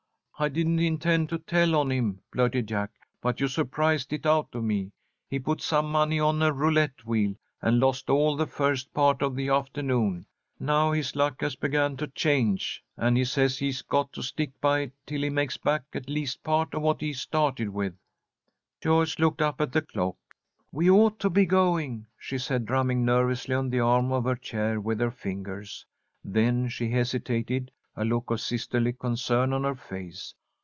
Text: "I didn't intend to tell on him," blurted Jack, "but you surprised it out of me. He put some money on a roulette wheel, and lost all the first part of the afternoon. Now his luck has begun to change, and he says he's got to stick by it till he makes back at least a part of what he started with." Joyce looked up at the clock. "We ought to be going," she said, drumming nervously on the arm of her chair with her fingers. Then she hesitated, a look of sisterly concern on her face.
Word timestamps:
"I 0.39 0.49
didn't 0.49 0.79
intend 0.79 1.29
to 1.29 1.37
tell 1.37 1.75
on 1.75 1.91
him," 1.91 2.19
blurted 2.31 2.65
Jack, 2.69 2.89
"but 3.21 3.39
you 3.39 3.47
surprised 3.47 4.11
it 4.11 4.25
out 4.25 4.47
of 4.55 4.63
me. 4.63 4.91
He 5.29 5.37
put 5.37 5.61
some 5.61 5.91
money 5.91 6.19
on 6.19 6.41
a 6.41 6.51
roulette 6.51 7.05
wheel, 7.05 7.35
and 7.61 7.79
lost 7.79 8.09
all 8.09 8.35
the 8.35 8.47
first 8.47 8.91
part 8.91 9.21
of 9.21 9.35
the 9.35 9.49
afternoon. 9.49 10.25
Now 10.59 10.93
his 10.93 11.15
luck 11.15 11.41
has 11.41 11.55
begun 11.55 11.95
to 11.97 12.07
change, 12.07 12.83
and 12.97 13.17
he 13.17 13.23
says 13.23 13.59
he's 13.59 13.83
got 13.83 14.11
to 14.13 14.23
stick 14.23 14.59
by 14.59 14.79
it 14.79 14.93
till 15.05 15.21
he 15.21 15.29
makes 15.29 15.57
back 15.57 15.83
at 15.93 16.09
least 16.09 16.37
a 16.37 16.41
part 16.41 16.73
of 16.73 16.81
what 16.81 17.01
he 17.01 17.13
started 17.13 17.69
with." 17.69 17.93
Joyce 18.81 19.19
looked 19.19 19.43
up 19.43 19.61
at 19.61 19.71
the 19.73 19.83
clock. 19.83 20.17
"We 20.71 20.89
ought 20.89 21.19
to 21.19 21.29
be 21.29 21.45
going," 21.45 22.07
she 22.17 22.39
said, 22.39 22.65
drumming 22.65 23.05
nervously 23.05 23.53
on 23.53 23.69
the 23.69 23.81
arm 23.81 24.11
of 24.11 24.23
her 24.23 24.35
chair 24.35 24.81
with 24.81 25.01
her 25.01 25.11
fingers. 25.11 25.85
Then 26.25 26.67
she 26.67 26.89
hesitated, 26.89 27.71
a 27.93 28.05
look 28.05 28.31
of 28.31 28.39
sisterly 28.39 28.93
concern 28.93 29.51
on 29.51 29.65
her 29.65 29.75
face. 29.75 30.33